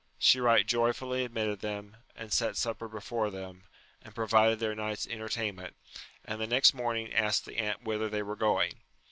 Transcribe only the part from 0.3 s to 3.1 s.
right joyfully admitted them, and set supper